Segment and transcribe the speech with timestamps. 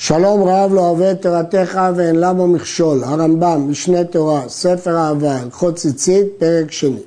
[0.00, 6.26] שלום רב לא אוהב תורתך ואין למה מכשול, הרמב"ם, משנה תורה, ספר אהבה, הלכות ציצית,
[6.38, 7.00] פרק שני.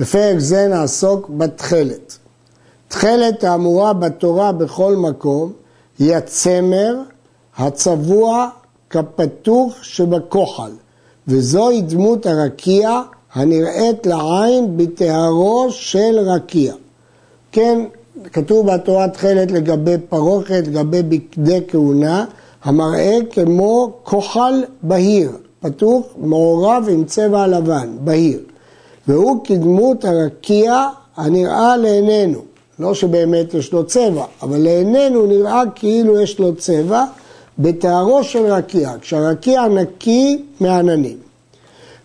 [0.00, 2.18] בפרק זה נעסוק בתכלת.
[2.88, 5.52] תכלת האמורה בתורה בכל מקום
[5.98, 6.94] היא הצמר
[7.56, 8.48] הצבוע
[8.90, 10.70] כפתוח שבכוחל,
[11.28, 13.00] וזוהי דמות הרקיע
[13.34, 16.74] הנראית לעין בטהרו של רקיע.
[17.52, 17.84] כן,
[18.32, 22.24] כתוב בתורה תכלת לגבי פרוכת, לגבי בגדי כהונה,
[22.64, 25.30] המראה כמו כוחל בהיר,
[25.60, 28.40] פתוח, מעורב עם צבע לבן, בהיר.
[29.08, 32.40] והוא כדמות הרקיע הנראה לעינינו.
[32.78, 37.04] לא שבאמת יש לו צבע, אבל לעינינו נראה כאילו יש לו צבע
[37.58, 41.16] בתארו של רקיע, כשהרקיע נקי מעננים.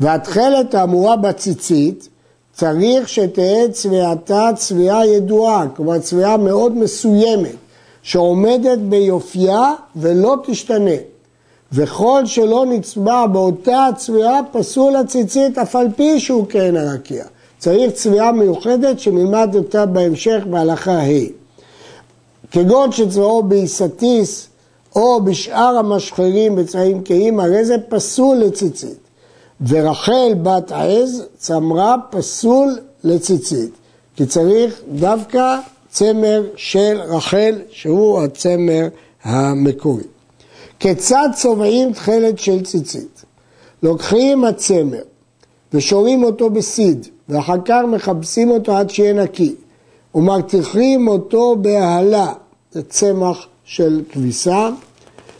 [0.00, 2.08] והתכלת האמורה בציצית
[2.58, 7.54] צריך שתהא צביעתה צביעה ידועה, כלומר צביעה מאוד מסוימת,
[8.02, 10.96] שעומדת ביופייה ולא תשתנה.
[11.72, 17.24] וכל שלא נצבע באותה צביעה פסול הציצית אף על פי שהוא כהן הרקיע.
[17.58, 21.26] צריך צביעה מיוחדת שנלמד אותה בהמשך בהלכה ה'.
[22.50, 24.48] כגון שצבעו בעיסתיס
[24.96, 29.07] או בשאר המשחרים בצבעים כהים, הרי זה פסול לציצית.
[29.66, 33.70] ורחל בת עז צמרה פסול לציצית,
[34.16, 38.88] כי צריך דווקא צמר של רחל, שהוא הצמר
[39.22, 40.02] המקורי.
[40.80, 43.24] כיצד צובעים תכלת של ציצית?
[43.82, 45.02] לוקחים הצמר
[45.72, 49.54] ושורים אותו בסיד, ואחר כך מכבסים אותו עד שיהיה נקי,
[50.14, 52.32] ומרתיחים אותו בהלה,
[52.72, 54.70] זה צמח של כביסה,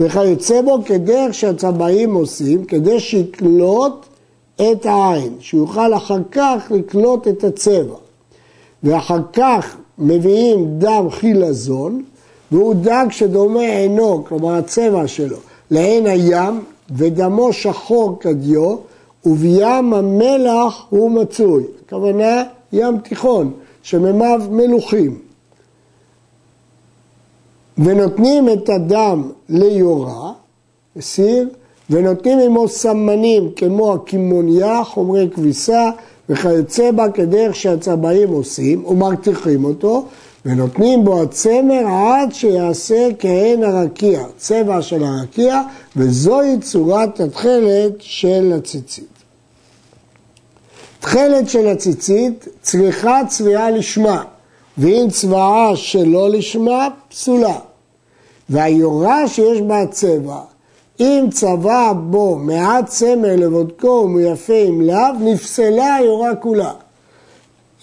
[0.00, 4.06] וכיוצא בו כדרך שהצבעים עושים, כדי שיקלוט
[4.56, 7.94] את העין, שיוכל אחר כך לקלוט את הצבע.
[8.82, 12.02] ואחר כך מביאים דם חילזון,
[12.52, 15.36] והוא דג שדומה עינו, כלומר הצבע שלו,
[15.70, 18.76] לעין הים, ודמו שחור כדיו,
[19.26, 21.64] ובים המלח הוא מצוי.
[21.86, 22.42] הכוונה
[22.72, 25.29] ים תיכון, שממיו מלוכים.
[27.80, 30.32] ונותנים את הדם ליורה,
[31.00, 31.48] סיר,
[31.90, 35.90] ונותנים עמו סמנים כמו הקימוניה, חומרי כביסה
[36.28, 40.04] וכיוצא בה כדרך שהצבעים עושים ומרתיחים אותו
[40.44, 45.62] ונותנים בו הצמר עד שיעשה כהן הרקיע, צבע של הרקיע
[45.96, 49.08] וזוהי צורת התכלת של הציצית.
[51.00, 54.22] תכלת של הציצית צריכה צביעה לשמה
[54.78, 57.58] ואם צבעה שלא לשמה פסולה
[58.50, 60.40] והיורה שיש בה צבע,
[61.00, 66.72] אם צבע בו מעט צמר לבודקו ומיפה עם לאו, נפסלה היורה כולה.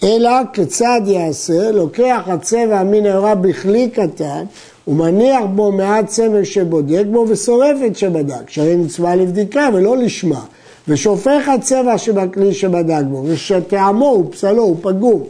[0.04, 1.70] אלא כיצד יעשה?
[1.72, 4.44] לוקח הצבע מן היורה בכלי קטן
[4.88, 10.40] ומניח בו מעט צמר שבודק בו ושורף את שבדק, שהרי נצבע לבדיקה ולא לשמה,
[10.88, 15.22] ושופך הצבע שבכלי שבדק בו, ושטעמו הוא פסלו, הוא פגום.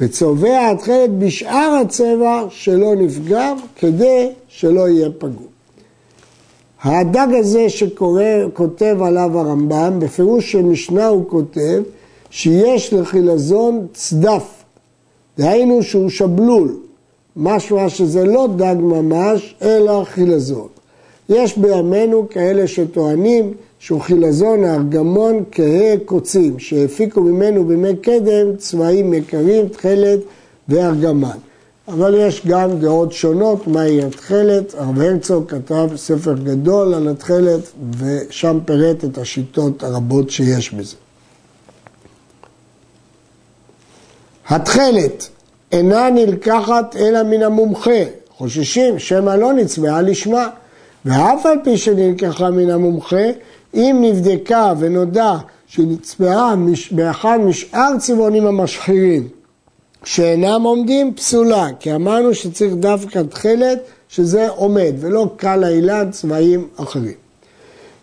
[0.00, 5.46] וצובע התכלת בשאר הצבע שלא נפגע כדי שלא יהיה פגום.
[6.82, 11.82] הדג הזה שכותב עליו הרמב"ם, בפירוש של משנה הוא כותב
[12.30, 14.64] שיש לחילזון צדף,
[15.38, 16.76] דהיינו שהוא שבלול,
[17.36, 20.68] משמע שזה לא דג ממש, אלא חילזון.
[21.28, 29.68] יש בימינו כאלה שטוענים שהוא חילזון הארגמון כהה קוצים, שהפיקו ממנו בימי קדם צבעים יקרים,
[29.68, 30.20] תכלת
[30.68, 31.36] וארגמן.
[31.88, 34.74] אבל יש גם דעות שונות מהי התכלת.
[34.74, 37.60] הרב הרצוג כתב ספר גדול על התכלת
[37.98, 40.96] ושם פירט את השיטות הרבות שיש בזה.
[44.48, 45.28] התכלת
[45.72, 48.00] אינה נלקחת אלא מן המומחה,
[48.36, 50.48] חוששים שמא לא נצבעה לשמה,
[51.04, 53.26] ואף על פי שנלקחה מן המומחה,
[53.74, 55.36] אם נבדקה ונודע
[55.66, 56.54] שנצבעה
[56.90, 59.28] באחד משאר צבעונים המשחירים
[60.04, 63.78] שאינם עומדים פסולה, כי אמרנו שצריך דווקא תכלת
[64.08, 67.14] שזה עומד, ולא קל האילן צבעים אחרים.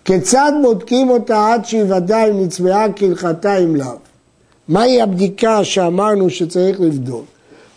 [0.05, 3.85] כיצד בודקים אותה עד שיוודע אם נצבעה כהלכתה אם לאו?
[4.67, 7.25] מהי הבדיקה שאמרנו שצריך לבדוק?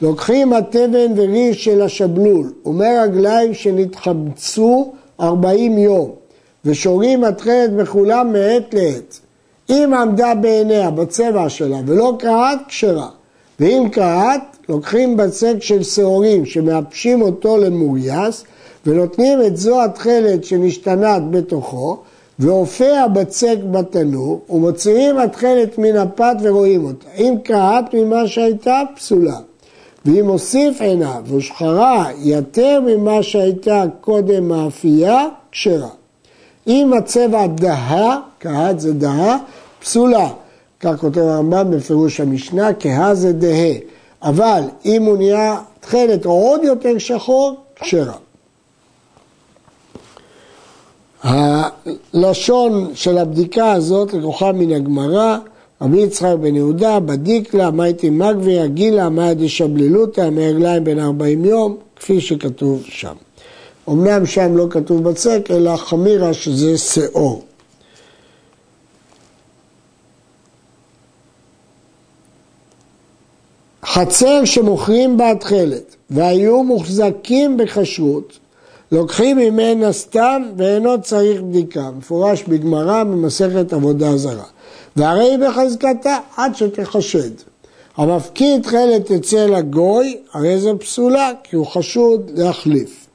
[0.03, 6.20] לוקחים התבן וריש של השבלול ומרגליים שנתחמצו 40 יום
[6.65, 9.21] ושורים התכלת בכולם מעת לעת.
[9.71, 13.09] אם עמדה בעיניה בצבע שלה ולא קראת, כשרה.
[13.61, 18.45] ואם קראת, לוקחים בצק של שעורים שמייבשים אותו למורייס
[18.87, 21.99] ונותנים את זו התכלת שנשתנת בתוכו
[22.39, 27.07] והופיע בצק בתנור ומוציאים התכלת מן הפת ורואים אותה.
[27.17, 29.37] אם קראת ממה שהייתה, פסולה.
[30.05, 36.00] ואם הוסיף עיניו ושחרה יותר ממה שהייתה קודם מאפייה, כשרה.
[36.67, 39.37] אם הצבע דהה, כהת זה דהה,
[39.81, 40.29] פסולה.
[40.81, 43.75] כך כותב הרמב"ם בפירוש המשנה, כהה זה דהה.
[44.23, 48.15] אבל אם הוא נהיה תכלת או עוד יותר שחור, כשרה.
[51.23, 55.39] הלשון של הבדיקה הזאת לקוחה מן הגמרא,
[55.83, 62.21] רבי יצחק בן יהודה, בדיקלה, מייטי מגביה, גילה, מאי דשבללותא, מהרגליים בן ארבעים יום, כפי
[62.21, 63.15] שכתוב שם.
[63.89, 67.45] אמנם שם לא כתוב בצק, אלא חמירה שזה שאור.
[73.85, 78.39] חצר שמוכרים בה תכלת והיו מוחזקים בכשרות,
[78.93, 84.45] לוקחים ממנה סתם ואינו צריך בדיקה, מפורש בגמרא במסכת עבודה זרה.
[84.97, 87.31] והרי בחזקתה עד שתחשד.
[87.97, 93.07] המפקיד תכלת אצל הגוי, הרי זו פסולה, כי הוא חשוד להחליף.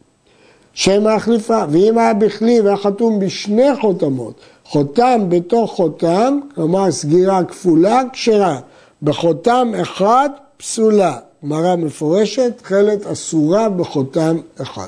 [0.75, 4.33] שם ההחליפה, ואם היה בכלי והיה חתום בשני חותמות,
[4.65, 8.59] חותם בתוך חותם, כלומר סגירה כפולה, כשרה.
[9.03, 11.17] בחותם אחד פסולה.
[11.43, 14.87] גמרא מפורשת, תכלת אסורה בחותם אחד.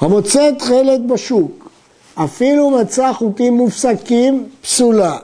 [0.00, 1.68] המוצא תכלת בשוק,
[2.14, 5.16] אפילו מצא חוטים מופסקים, פסולה.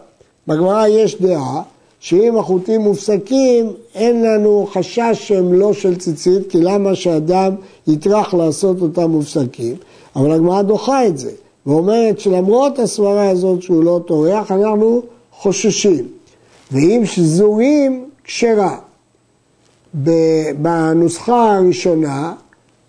[0.47, 1.63] בגמרא יש דעה
[2.03, 7.55] שאם החוטים מופסקים, אין לנו חשש שהם לא של ציצית, כי למה שאדם
[7.87, 9.75] יטרח לעשות אותם מופסקים?
[10.17, 11.31] אבל הגמרא דוחה את זה,
[11.67, 15.03] ואומרת שלמרות הסברה הזאת שהוא לא טורח, אנחנו
[15.33, 16.09] חוששים.
[16.73, 18.79] ואם שזורים, כשרה.
[20.59, 22.35] בנוסחה הראשונה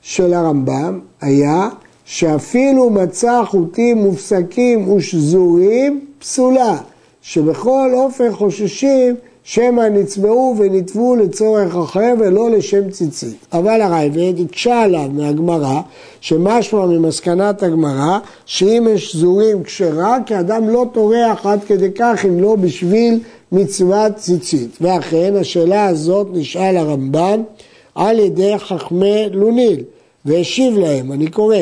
[0.01, 1.69] של הרמב"ם היה
[2.05, 6.77] שאפילו מצא חוטים מופסקים ושזורים פסולה,
[7.23, 13.45] שבכל אופן חוששים שמא נצבעו ונתבו לצורך אחר ולא לשם ציצית.
[13.53, 15.81] אבל הרייבד הקשה עליו מהגמרא,
[16.21, 22.39] שמשמע ממסקנת הגמרא, שאם יש שזורים כשרה, כי אדם לא טורח עד כדי כך אם
[22.39, 23.19] לא בשביל
[23.51, 24.77] מצוות ציצית.
[24.81, 27.41] ואכן השאלה הזאת נשאל הרמב"ן
[27.95, 29.79] על ידי חכמי לוניל,
[30.25, 31.57] והשיב להם, אני קורא,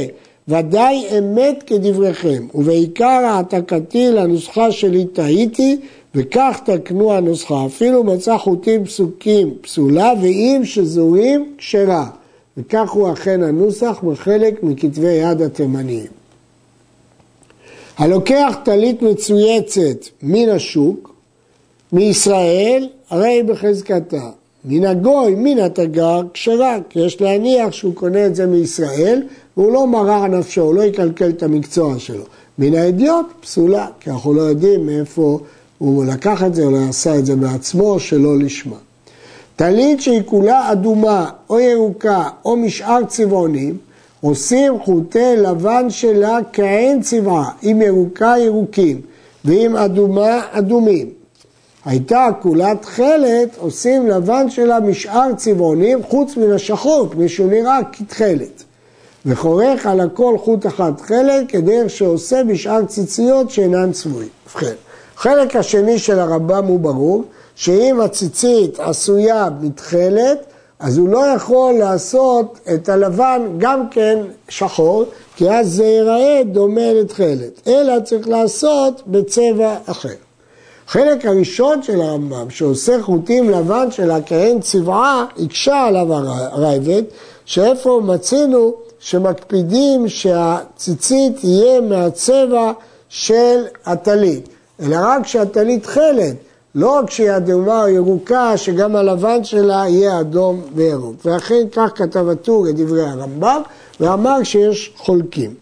[0.52, 5.78] ודאי אמת כדבריכם, ובעיקר העתקתי לנוסחה שלי טעיתי,
[6.16, 7.66] וכך תקנו הנוסחה.
[7.66, 12.10] אפילו מצא חוטים פסוקים פסולה, ואם שזורים כשרה.
[12.58, 16.08] וכך הוא אכן הנוסח בחלק מכתבי יד התימניים.
[17.98, 21.14] הלוקח טלית מצויצת מן השוק,
[21.92, 24.30] מישראל, הרי בחזקתה.
[24.66, 29.24] מן הגוי, מן התגר, כשרה, כי יש להניח שהוא קונה את זה מישראל,
[29.58, 32.24] והוא לא מרע נפשו, הוא לא יקלקל את המקצוע שלו.
[32.60, 35.40] מן האדיוט, פסולה, כי אנחנו לא יודעים מאיפה
[35.78, 38.76] הוא לקח את זה, או עשה את זה בעצמו, שלא לשמה.
[39.56, 43.78] טלית שהיא כולה אדומה, או ירוקה, או משאר צבעונים,
[44.22, 49.02] עושים חוטי לבן שלה כעין צבעה, אם ירוקה ירוקים,
[49.46, 51.10] ואם אדומה אדומים.
[51.86, 58.64] הייתה כולה תכלת, עושים לבן שלה משאר צבעונים חוץ מן השחור, מפני שהוא נראה כתכלת.
[59.26, 64.30] וחורך על הכל חוט אחד תכלת, כדרך שעושה בשאר ציציות שאינן צבועים.
[64.48, 64.74] ובכן,
[65.18, 67.24] החלק השני של הרמב"ם הוא ברור,
[67.56, 70.46] שאם הציצית עשויה מתכלת,
[70.80, 74.18] אז הוא לא יכול לעשות את הלבן גם כן
[74.50, 75.04] שחור,
[75.36, 80.10] כי אז זה ייראה דומה לתכלת, אלא צריך לעשות בצבע אחר.
[80.88, 87.04] החלק הראשון של הרמב"ם, שעושה חוטים לבן שלה כעין צבעה, הקשה עליו הרייבד,
[87.46, 92.72] שאיפה מצינו שמקפידים שהציצית יהיה מהצבע
[93.10, 94.50] של הטלית,
[94.82, 96.36] אלא רק שהטלית תכלת,
[96.76, 101.16] לא רק שהיא אדומה או ירוקה, שגם הלבן שלה יהיה אדום וירוק.
[101.26, 103.62] ואכן כך כתב הטור את דברי הרמב"ם,
[104.00, 105.54] ואמר שיש חולקים.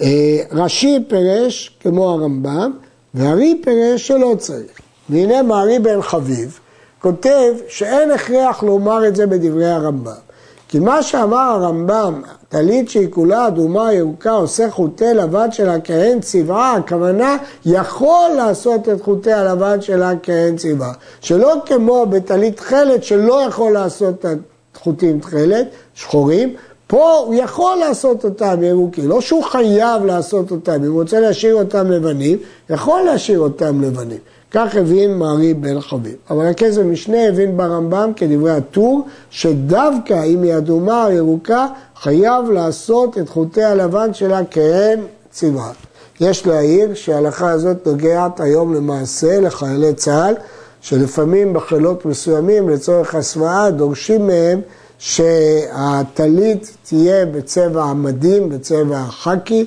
[0.00, 2.72] אה, רש"י פירש כמו הרמב"ם,
[3.14, 4.80] והרי פירש שלא צריך.
[5.08, 6.58] והנה מערי בן חביב
[6.98, 10.25] כותב שאין הכרח לומר את זה בדברי הרמב"ם.
[10.68, 16.74] כי מה שאמר הרמב"ם, טלית שהיא כולה אדומה ירוקה עושה חוטי לבן שלה כהן צבעה,
[16.76, 20.92] הכוונה יכול לעשות את חוטי הלבן שלה כהן צבעה.
[21.20, 24.38] שלא כמו בטלית תכלת שלא יכול לעשות את
[24.74, 26.54] החוטים תכלת, שחורים,
[26.86, 31.54] פה הוא יכול לעשות אותם ירוקים, לא שהוא חייב לעשות אותם, אם הוא רוצה להשאיר
[31.54, 32.38] אותם לבנים,
[32.70, 34.18] יכול להשאיר אותם לבנים.
[34.50, 36.14] כך הבין מערי בן חביב.
[36.30, 41.66] אבל הכסף משנה הבין ברמב"ם כדברי הטור, שדווקא אם היא אדומה או ירוקה,
[41.96, 45.00] חייב לעשות את חוטי הלבן שלה כהן
[45.30, 45.72] צבעה.
[46.20, 50.34] יש להעיר שההלכה הזאת נוגעת היום למעשה לחיילי צה"ל,
[50.80, 54.60] שלפעמים בחילות מסוימים לצורך הסוואה דורשים מהם
[54.98, 59.64] שהטלית תהיה בצבע המדים, בצבע החקי,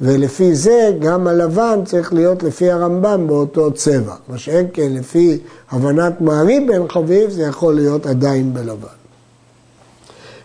[0.00, 4.14] ולפי זה גם הלבן צריך להיות לפי הרמב"ם באותו צבע.
[4.28, 5.38] מה שאין כן לפי
[5.70, 8.98] הבנת מעריב בן חביב זה יכול להיות עדיין בלבן.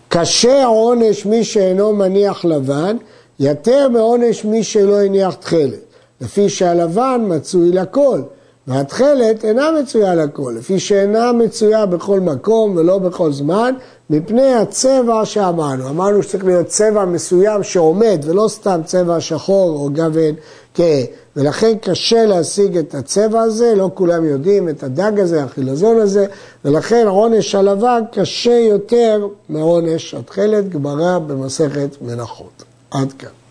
[0.10, 2.98] קשה עונש מי שאינו מניח לבן,
[3.40, 5.80] יותר מעונש מי שלא הניח תכלת,
[6.22, 8.22] לפי שהלבן מצוי לכל.
[8.67, 13.74] והתכלת אינה מצויה לכל, לפי שאינה מצויה בכל מקום ולא בכל זמן,
[14.10, 15.89] מפני הצבע שאמרנו.
[15.89, 20.36] אמרנו שצריך להיות צבע מסוים שעומד, ולא סתם צבע שחור או גוון
[20.74, 21.03] כהה.
[21.36, 26.25] ולכן קשה להשיג את הצבע הזה, לא כולם יודעים את הדג הזה, החילזון הזה,
[26.65, 32.63] ולכן עונש הלבן קשה יותר מעונש התכלת, גמרא במסכת מנחות.
[32.91, 33.42] עד כאן.